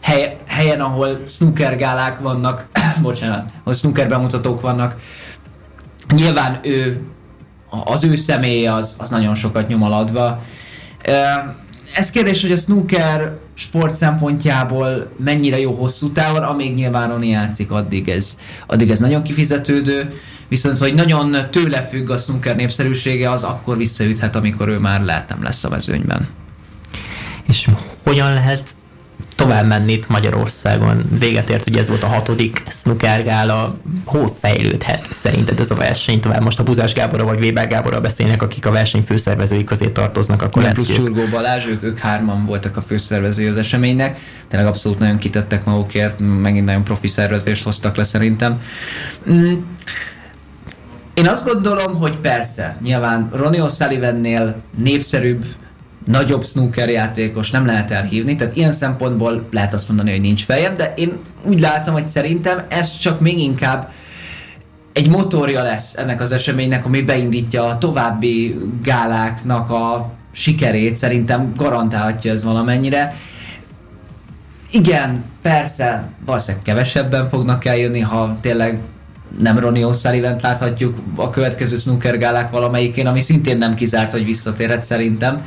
hely, 0.00 0.36
helyen, 0.46 0.80
ahol 0.80 1.24
snooker 1.28 1.76
gálák 1.76 2.20
vannak, 2.20 2.66
bocsánat, 3.02 3.50
ahol 3.60 3.74
snooker 3.74 4.08
bemutatók 4.08 4.60
vannak, 4.60 5.00
nyilván 6.14 6.58
ő, 6.62 7.00
az 7.84 8.04
ő 8.04 8.16
személye 8.16 8.72
az, 8.74 8.94
az 8.98 9.10
nagyon 9.10 9.34
sokat 9.34 9.68
nyom 9.68 9.82
alatba. 9.82 10.42
Ez 11.94 12.10
kérdés, 12.10 12.40
hogy 12.40 12.52
a 12.52 12.56
snooker 12.56 13.38
sport 13.54 13.94
szempontjából 13.94 15.10
mennyire 15.16 15.58
jó 15.58 15.72
hosszú 15.72 16.10
távon, 16.10 16.42
amíg 16.42 16.74
nyilván 16.74 17.08
Roni 17.08 17.28
játszik, 17.28 17.70
addig 17.70 18.08
ez, 18.08 18.38
addig 18.66 18.90
ez 18.90 18.98
nagyon 18.98 19.22
kifizetődő, 19.22 20.20
viszont 20.48 20.78
hogy 20.78 20.94
nagyon 20.94 21.36
tőle 21.50 21.82
függ 21.82 22.10
a 22.10 22.16
snooker 22.16 22.56
népszerűsége, 22.56 23.30
az 23.30 23.42
akkor 23.42 23.76
visszaüthet, 23.76 24.36
amikor 24.36 24.68
ő 24.68 24.78
már 24.78 25.04
lehet 25.04 25.28
nem 25.28 25.42
lesz 25.42 25.64
a 25.64 25.68
mezőnyben. 25.68 26.28
És 27.48 27.68
hogyan 28.04 28.32
lehet 28.32 28.74
tovább 29.38 29.66
menni 29.66 29.92
itt 29.92 30.08
Magyarországon. 30.08 31.04
Véget 31.18 31.50
ért, 31.50 31.68
ugye 31.68 31.80
ez 31.80 31.88
volt 31.88 32.02
a 32.02 32.06
hatodik 32.06 32.62
snooker 32.68 33.24
gála. 33.24 33.76
Hol 34.04 34.32
fejlődhet 34.40 35.06
szerinted 35.10 35.60
ez 35.60 35.70
a 35.70 35.74
verseny 35.74 36.20
tovább? 36.20 36.42
Most 36.42 36.58
a 36.58 36.62
Buzás 36.62 36.92
Gáborra 36.92 37.24
vagy 37.24 37.40
Weber 37.40 37.68
Gáborra 37.68 38.00
beszélnek, 38.00 38.42
akik 38.42 38.66
a 38.66 38.70
verseny 38.70 39.02
főszervezői 39.02 39.64
közé 39.64 39.88
tartoznak. 39.88 40.42
Akkor 40.42 40.62
lehet, 40.62 40.76
plusz 40.76 40.94
Csurgó 40.94 41.22
Balázs, 41.30 41.66
ők, 41.66 41.82
ők 41.82 41.98
hárman 41.98 42.44
voltak 42.46 42.76
a 42.76 42.82
főszervezői 42.82 43.46
az 43.46 43.56
eseménynek. 43.56 44.18
Tényleg 44.48 44.68
abszolút 44.68 44.98
nagyon 44.98 45.18
kitettek 45.18 45.64
magukért, 45.64 46.18
megint 46.42 46.64
nagyon 46.64 46.84
profi 46.84 47.06
szervezést 47.06 47.62
hoztak 47.64 47.96
le 47.96 48.04
szerintem. 48.04 48.62
Mm. 49.30 49.52
Én 51.14 51.26
azt 51.26 51.44
gondolom, 51.44 51.94
hogy 51.94 52.16
persze, 52.16 52.76
nyilván 52.82 53.28
Ronnie 53.32 53.64
O'Sullivan-nél 53.66 54.54
népszerűbb 54.76 55.44
nagyobb 56.10 56.44
snooker 56.44 56.88
játékos 56.88 57.50
nem 57.50 57.66
lehet 57.66 57.90
elhívni, 57.90 58.36
tehát 58.36 58.56
ilyen 58.56 58.72
szempontból 58.72 59.48
lehet 59.50 59.74
azt 59.74 59.88
mondani, 59.88 60.10
hogy 60.10 60.20
nincs 60.20 60.44
fejem, 60.44 60.74
de 60.74 60.92
én 60.96 61.18
úgy 61.42 61.60
látom, 61.60 61.94
hogy 61.94 62.06
szerintem 62.06 62.64
ez 62.68 62.98
csak 62.98 63.20
még 63.20 63.38
inkább 63.38 63.92
egy 64.92 65.08
motorja 65.08 65.62
lesz 65.62 65.96
ennek 65.96 66.20
az 66.20 66.32
eseménynek, 66.32 66.84
ami 66.84 67.02
beindítja 67.02 67.64
a 67.64 67.78
további 67.78 68.58
gáláknak 68.82 69.70
a 69.70 70.10
sikerét, 70.32 70.96
szerintem 70.96 71.52
garantálhatja 71.56 72.32
ez 72.32 72.44
valamennyire. 72.44 73.16
Igen, 74.70 75.24
persze, 75.42 76.08
valószínűleg 76.24 76.64
kevesebben 76.64 77.28
fognak 77.28 77.64
eljönni, 77.64 78.00
ha 78.00 78.36
tényleg 78.40 78.80
nem 79.40 79.58
Ronnie 79.58 79.86
O'Sullivan 79.86 80.42
láthatjuk 80.42 80.98
a 81.14 81.30
következő 81.30 81.76
snooker 81.76 82.18
gálák 82.18 82.50
valamelyikén, 82.50 83.06
ami 83.06 83.20
szintén 83.20 83.58
nem 83.58 83.74
kizárt, 83.74 84.12
hogy 84.12 84.24
visszatérhet 84.24 84.84
szerintem 84.84 85.42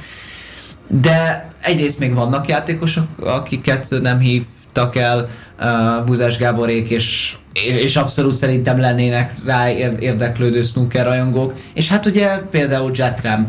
de 0.92 1.50
egyrészt 1.62 2.00
még 2.00 2.14
vannak 2.14 2.48
játékosok, 2.48 3.08
akiket 3.20 3.88
nem 4.02 4.20
hívtak 4.20 4.96
el 4.96 5.30
uh, 5.60 6.06
Buzás 6.06 6.38
Gáborék, 6.38 6.90
és, 6.90 7.36
és 7.54 7.96
abszolút 7.96 8.36
szerintem 8.36 8.80
lennének 8.80 9.34
rá 9.46 9.70
érdeklődő 10.00 10.62
snooker 10.62 11.06
rajongók. 11.06 11.54
És 11.74 11.88
hát 11.88 12.06
ugye 12.06 12.38
például 12.38 12.92
Jet 12.94 13.22
Ramp 13.22 13.48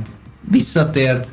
visszatért, 0.51 1.29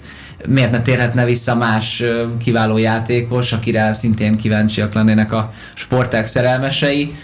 miért 0.48 0.72
ne 0.72 0.82
térhetne 0.82 1.26
vissza 1.26 1.56
más 1.56 2.02
uh, 2.02 2.38
kiváló 2.38 2.78
játékos, 2.78 3.52
akire 3.52 3.94
szintén 3.94 4.38
kíváncsiak 4.38 4.94
lennének 4.94 5.34
a 5.34 5.54
sporták 5.74 6.26
szerelmesei. 6.26 7.16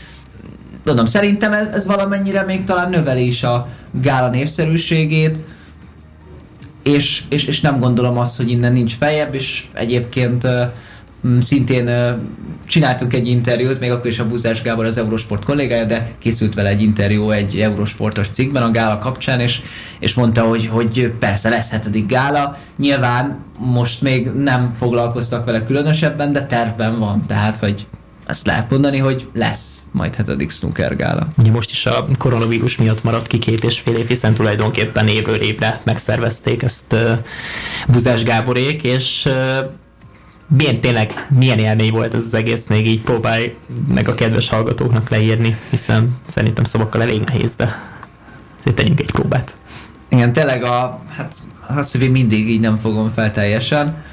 Mondom, 0.86 1.06
szerintem 1.06 1.54
ez, 1.54 1.68
ez 1.68 1.86
valamennyire 1.86 2.44
még 2.44 2.64
talán 2.64 2.90
növeli 2.90 3.28
is 3.28 3.44
a 3.44 3.68
gála 3.92 4.30
népszerűségét, 4.30 5.38
és, 6.86 7.24
és, 7.30 7.46
és 7.46 7.62
nem 7.62 7.80
gondolom 7.80 8.18
azt, 8.18 8.38
hogy 8.38 8.52
innen 8.52 8.74
nincs 8.74 8.96
feljebb, 8.96 9.34
és 9.34 9.66
egyébként 9.74 10.48
szintén 11.42 11.88
uh, 11.88 12.10
csináltunk 12.68 13.14
egy 13.14 13.28
interjút, 13.28 13.80
még 13.80 13.92
akkor 13.92 14.08
is 14.08 14.20
a 14.20 14.28
Buzás 14.28 14.62
Gábor 14.62 14.86
az 14.86 14.98
Eurosport 14.98 15.44
kollégája, 15.44 15.86
de 15.86 16.12
készült 16.18 16.54
vele 16.54 16.70
egy 16.70 16.82
interjú 16.82 17.30
egy 17.30 17.60
Eurosportos 17.60 18.30
cikkben 18.30 18.64
a 18.64 18.72
gála 18.72 19.00
kapcsán, 19.00 19.40
és, 19.40 19.62
és 20.00 20.14
mondta, 20.14 20.42
hogy, 20.42 20.68
hogy 20.68 21.14
persze 21.20 21.50
lesz 21.50 21.70
hetedik 21.70 22.08
gála, 22.08 22.58
nyilván 22.78 23.38
most 23.58 24.02
még 24.02 24.28
nem 24.28 24.76
foglalkoztak 24.80 25.46
vele 25.46 25.66
különösebben, 25.66 26.32
de 26.32 26.46
tervben 26.46 27.00
van, 27.00 27.26
tehát 27.28 27.58
hogy 27.58 27.86
ezt 28.26 28.46
lehet 28.46 28.70
mondani, 28.70 28.98
hogy 28.98 29.28
lesz 29.34 29.84
majd 29.92 30.16
hetedik 30.16 30.52
snooker 30.52 30.96
gála. 30.96 31.28
Ugye 31.38 31.52
most 31.52 31.72
is 31.72 31.86
a 31.86 32.08
koronavírus 32.18 32.78
miatt 32.78 33.04
maradt 33.04 33.28
ki 33.28 33.40
két 33.40 33.64
és 33.64 33.80
fél 33.80 33.96
év, 33.96 34.08
hiszen 34.08 34.34
tulajdonképpen 34.34 35.08
évről 35.08 35.42
évre 35.42 35.82
megszervezték 35.84 36.64
ezt 36.64 36.86
uh, 36.92 37.12
Buzás 37.88 38.24
Gáborék, 38.24 38.84
és 38.84 39.26
uh, 39.26 39.34
milyen 40.48 40.80
tényleg, 40.80 41.28
milyen 41.30 41.60
élmény 41.60 41.92
volt 41.92 42.14
ez 42.14 42.24
az 42.24 42.34
egész, 42.34 42.68
még 42.68 42.88
így 42.88 43.02
próbálj 43.02 43.56
meg 43.88 44.08
a 44.08 44.16
kedves 44.16 44.50
hallgatóknak 44.50 45.10
leírni, 45.10 45.58
hiszen 45.70 46.18
szerintem 46.26 46.64
szavakkal 46.64 47.02
elég 47.02 47.22
nehéz, 47.22 47.56
de 47.56 47.82
azért 48.60 48.76
tegyünk 48.76 49.00
egy 49.00 49.12
próbát. 49.12 49.56
Igen, 50.10 50.34
tényleg 50.34 50.64
a, 50.64 51.02
hát 51.16 51.36
azt, 51.68 51.98
hogy 51.98 52.12
mindig 52.12 52.50
így 52.50 52.60
nem 52.60 52.78
fogom 52.78 53.10
fel 53.10 53.32
teljesen, 53.32 54.04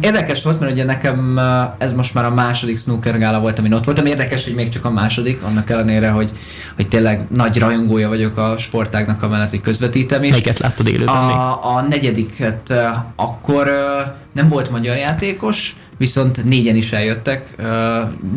érdekes 0.00 0.42
volt, 0.42 0.60
mert 0.60 0.72
ugye 0.72 0.84
nekem 0.84 1.40
ez 1.78 1.92
most 1.92 2.14
már 2.14 2.24
a 2.24 2.30
második 2.30 2.78
snooker 2.78 3.18
gála 3.18 3.40
volt, 3.40 3.58
amin 3.58 3.72
ott 3.72 3.84
voltam. 3.84 4.06
Érdekes, 4.06 4.44
hogy 4.44 4.54
még 4.54 4.68
csak 4.68 4.84
a 4.84 4.90
második, 4.90 5.42
annak 5.42 5.70
ellenére, 5.70 6.08
hogy, 6.08 6.30
hogy 6.76 6.88
tényleg 6.88 7.26
nagy 7.34 7.58
rajongója 7.58 8.08
vagyok 8.08 8.36
a 8.36 8.56
sportágnak 8.58 9.22
amellett, 9.22 9.50
hogy 9.50 9.60
közvetítem 9.60 10.22
is. 10.22 10.30
Melyiket 10.30 10.58
láttad 10.58 10.88
élőben 10.88 11.14
a, 11.14 11.76
a 11.76 11.86
negyediket 11.88 12.72
akkor 13.16 13.70
nem 14.32 14.48
volt 14.48 14.70
magyar 14.70 14.96
játékos, 14.96 15.76
viszont 15.96 16.44
négyen 16.44 16.76
is 16.76 16.92
eljöttek. 16.92 17.54
Uh, 17.58 17.66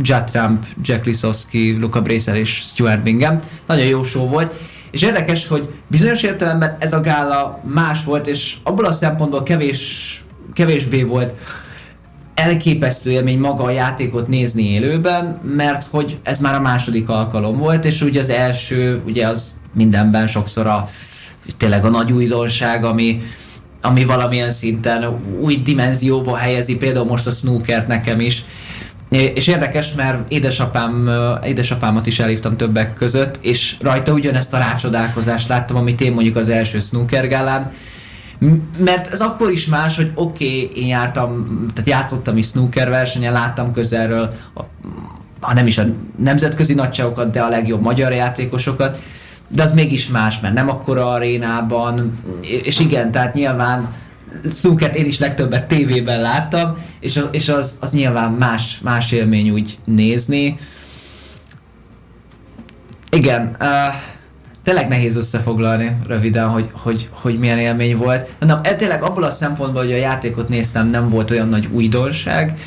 Judd 0.02 0.26
Trump, 0.32 0.66
Jack 0.82 1.06
Lisowski, 1.06 1.78
Luca 1.80 2.02
Bracer 2.02 2.36
és 2.36 2.50
Stuart 2.50 3.04
Bingham. 3.04 3.40
Nagyon 3.68 3.86
jó 3.86 4.04
show 4.04 4.28
volt. 4.28 4.54
És 4.92 5.02
érdekes, 5.02 5.48
hogy 5.48 5.70
bizonyos 5.88 6.24
értelemben 6.24 6.76
ez 6.80 6.94
a 6.94 7.02
gála 7.02 7.62
más 7.64 8.04
volt, 8.04 8.28
és 8.28 8.56
abból 8.64 8.86
a 8.86 8.92
szempontból 8.92 9.44
kevés 9.44 10.22
kevésbé 10.54 11.04
volt 11.04 11.34
elképesztő 12.34 13.12
élmény 13.12 13.40
maga 13.40 13.64
a 13.64 13.70
játékot 13.70 14.28
nézni 14.28 14.64
élőben, 14.64 15.40
mert 15.56 15.88
hogy 15.90 16.18
ez 16.24 16.40
már 16.40 16.56
a 16.56 16.62
második 16.62 17.10
alkalom 17.10 17.58
volt, 17.58 17.86
és 17.86 18.02
ugye 18.02 18.20
az 18.20 18.30
első, 18.30 19.02
ugye 19.06 19.28
az 19.28 19.56
mindenben 19.74 20.28
sokszor 20.28 20.68
a 20.68 20.90
tényleg 21.58 21.86
a 21.86 21.90
nagy 21.90 22.12
újdonság, 22.12 22.84
ami, 22.84 23.22
ami 23.82 24.06
valamilyen 24.06 24.52
szinten 24.52 25.20
új 25.40 25.58
dimenzióba 25.58 26.36
helyezi, 26.36 26.76
például 26.76 27.06
most 27.06 27.28
a 27.28 27.32
snookert 27.32 27.88
nekem 27.88 28.20
is. 28.20 28.46
És 29.10 29.48
érdekes, 29.48 29.94
mert 29.96 30.32
édesapám, 30.32 31.10
édesapámat 31.44 32.08
is 32.08 32.20
elhívtam 32.20 32.58
többek 32.58 32.94
között, 32.94 33.38
és 33.42 33.76
rajta 33.82 34.12
ugyanezt 34.12 34.54
a 34.54 34.58
rácsodálkozást 34.58 35.48
láttam, 35.48 35.78
amit 35.78 36.02
én 36.02 36.12
mondjuk 36.12 36.36
az 36.36 36.50
első 36.50 36.80
snooker 36.80 37.28
gálán, 37.28 37.72
Mert 38.78 39.12
ez 39.12 39.22
akkor 39.22 39.52
is 39.52 39.66
más, 39.66 39.96
hogy 39.96 40.12
oké, 40.16 40.46
okay, 40.46 40.82
én 40.82 40.88
jártam, 40.88 41.48
tehát 41.74 41.90
játszottam 41.90 42.38
is 42.38 42.46
snooker 42.46 42.90
versenyen, 42.90 43.34
láttam 43.34 43.74
közelről, 43.74 44.34
ha 45.40 45.54
nem 45.54 45.68
is 45.68 45.78
a 45.78 45.86
nemzetközi 46.18 46.74
nagyságokat, 46.74 47.32
de 47.32 47.42
a 47.42 47.50
legjobb 47.50 47.82
magyar 47.82 48.12
játékosokat, 48.12 49.02
de 49.48 49.64
az 49.64 49.74
mégis 49.74 50.08
más, 50.08 50.40
mert 50.40 50.54
nem 50.54 50.70
akkora 50.70 51.12
arénában, 51.12 52.20
és 52.64 52.80
igen, 52.80 53.12
tehát 53.12 53.34
nyilván 53.34 53.94
snookert 54.52 54.96
én 54.96 55.06
is 55.06 55.20
legtöbbet 55.20 55.68
tévében 55.68 56.22
láttam, 56.22 56.78
és, 57.00 57.24
és 57.32 57.50
az, 57.50 57.78
az 57.80 57.92
nyilván 57.92 58.32
más, 58.32 58.80
más 58.84 59.12
élmény 59.12 59.50
úgy 59.50 59.78
nézni. 59.86 60.60
Igen, 63.10 63.56
uh, 63.60 63.68
tényleg 64.64 64.88
nehéz 64.88 65.16
összefoglalni 65.16 65.98
röviden, 66.08 66.48
hogy, 66.48 66.70
hogy, 66.72 67.10
hogy 67.12 67.40
milyen 67.40 67.58
élmény 67.58 67.98
volt. 67.98 68.30
Na, 68.40 68.60
e 68.64 68.76
tényleg 68.76 69.04
abból 69.04 69.24
a 69.24 69.32
szempontból, 69.32 69.82
hogy 69.82 69.92
a 69.92 69.96
játékot 69.96 70.50
néztem, 70.50 70.90
nem 70.90 71.10
volt 71.10 71.32
olyan 71.32 71.50
nagy 71.50 71.68
újdonság, 71.72 72.60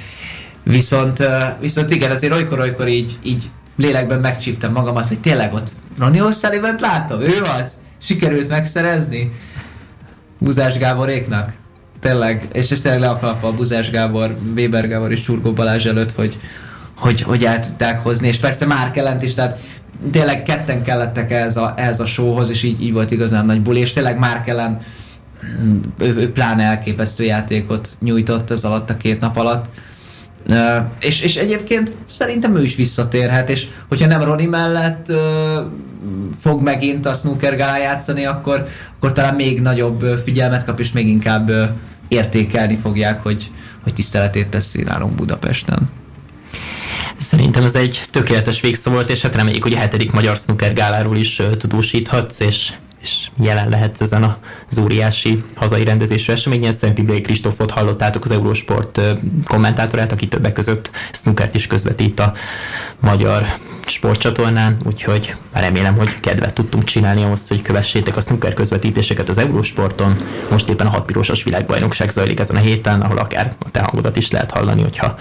viszont, 0.62 1.22
viszont 1.60 1.90
igen, 1.90 2.10
azért 2.10 2.32
olykor-olykor 2.32 2.88
így, 2.88 3.18
így 3.22 3.50
lélekben 3.76 4.20
megcsíptem 4.20 4.72
magamat, 4.72 5.08
hogy 5.08 5.20
tényleg 5.20 5.54
ott 5.54 5.70
Ronnie 5.98 6.22
O'Sullivan 6.24 6.80
látom, 6.80 7.20
ő 7.20 7.32
az? 7.58 7.72
Sikerült 8.02 8.48
megszerezni? 8.48 9.32
Buzás 10.38 10.78
Gáboréknak? 10.78 11.52
Tényleg, 12.00 12.48
és 12.52 12.70
ez 12.70 12.80
tényleg 12.80 13.00
le 13.00 13.08
a 13.08 13.52
Buzás 13.56 13.90
Gábor, 13.90 14.36
Weber 14.56 14.88
Gábor 14.88 15.12
és 15.12 15.20
Csurgó 15.20 15.52
Balázs 15.52 15.86
előtt, 15.86 16.12
hogy, 16.12 16.38
hogy, 16.94 17.22
hogy 17.22 17.44
el 17.44 17.60
tudták 17.60 18.02
hozni, 18.02 18.28
és 18.28 18.36
persze 18.36 18.66
már 18.66 18.90
kellent 18.90 19.22
is, 19.22 19.34
tehát 19.34 19.58
tényleg 20.10 20.42
ketten 20.42 20.82
kellettek 20.82 21.30
ehhez 21.30 21.56
a, 21.56 21.74
ehhez 21.76 22.00
a 22.00 22.06
showhoz, 22.06 22.50
és 22.50 22.62
így, 22.62 22.82
így 22.82 22.92
volt 22.92 23.10
igazán 23.10 23.46
nagy 23.46 23.60
buli, 23.60 23.80
és 23.80 23.92
tényleg 23.92 24.18
már 24.18 24.40
kellen 24.40 24.80
ő, 25.98 26.16
ő 26.16 26.32
pláne 26.32 26.62
elképesztő 26.62 27.24
játékot 27.24 27.96
nyújtott 28.00 28.50
ez 28.50 28.64
alatt 28.64 28.90
a 28.90 28.96
két 28.96 29.20
nap 29.20 29.36
alatt. 29.36 29.66
Uh, 30.50 30.84
és, 30.98 31.20
és 31.20 31.36
egyébként 31.36 31.96
szerintem 32.10 32.56
ő 32.56 32.62
is 32.62 32.74
visszatérhet, 32.74 33.50
és 33.50 33.66
hogyha 33.88 34.06
nem 34.06 34.22
Roni 34.22 34.46
mellett 34.46 35.06
uh, 35.08 35.16
fog 36.40 36.62
megint 36.62 37.06
a 37.06 37.12
snooker 37.12 37.56
gala 37.56 37.78
játszani, 37.78 38.24
akkor, 38.24 38.66
akkor 38.96 39.12
talán 39.12 39.34
még 39.34 39.60
nagyobb 39.60 40.00
figyelmet 40.24 40.64
kap, 40.64 40.80
és 40.80 40.92
még 40.92 41.08
inkább 41.08 41.50
uh, 41.50 41.62
értékelni 42.08 42.76
fogják, 42.76 43.22
hogy, 43.22 43.50
hogy 43.82 43.94
tiszteletét 43.94 44.48
teszi 44.48 44.82
nálunk 44.82 45.14
Budapesten. 45.14 45.90
Szerintem 47.18 47.64
ez 47.64 47.74
egy 47.74 48.00
tökéletes 48.10 48.60
végszó 48.60 48.90
volt, 48.90 49.10
és 49.10 49.22
hát 49.22 49.34
reméljük, 49.34 49.62
hogy 49.62 49.72
a 49.72 49.78
hetedik 49.78 50.12
Magyar 50.12 50.36
Snooker 50.36 50.72
Gáláról 50.72 51.16
is 51.16 51.42
tudósíthatsz, 51.58 52.40
és, 52.40 52.72
és 53.02 53.28
jelen 53.42 53.68
lehetsz 53.68 54.00
ezen 54.00 54.36
az 54.70 54.78
óriási 54.78 55.44
hazai 55.54 55.84
rendezésű 55.84 56.32
eseményen. 56.32 56.72
Szent 56.72 56.98
Ibrahim 56.98 57.22
Kristófot 57.22 57.70
hallottátok 57.70 58.24
az 58.24 58.30
Eurosport 58.30 59.00
kommentátorát, 59.44 60.12
aki 60.12 60.28
többek 60.28 60.52
között 60.52 60.90
snookert 61.12 61.54
is 61.54 61.66
közvetít 61.66 62.20
a 62.20 62.32
magyar 63.00 63.56
sportcsatornán, 63.86 64.76
úgyhogy 64.84 65.34
remélem, 65.52 65.96
hogy 65.96 66.20
kedvet 66.20 66.54
tudtunk 66.54 66.84
csinálni 66.84 67.22
ahhoz, 67.22 67.48
hogy 67.48 67.62
kövessétek 67.62 68.16
a 68.16 68.20
snooker 68.20 68.54
közvetítéseket 68.54 69.28
az 69.28 69.38
Eurosporton. 69.38 70.16
Most 70.50 70.68
éppen 70.68 70.86
a 70.86 70.90
hatpirosas 70.90 71.42
világbajnokság 71.42 72.10
zajlik 72.10 72.38
ezen 72.38 72.56
a 72.56 72.60
héten, 72.60 73.00
ahol 73.00 73.18
akár 73.18 73.54
a 73.58 73.70
te 73.70 73.80
hangodat 73.80 74.16
is 74.16 74.30
lehet 74.30 74.50
hallani, 74.50 74.82
hogyha 74.82 75.16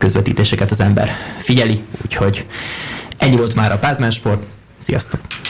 közvetítéseket 0.00 0.70
az 0.70 0.80
ember 0.80 1.10
figyeli, 1.38 1.82
úgyhogy 2.04 2.46
ennyi 3.16 3.36
volt 3.36 3.54
már 3.54 3.72
a 3.72 3.78
Pázmán 3.78 4.10
Sport. 4.10 4.42
Sziasztok! 4.78 5.20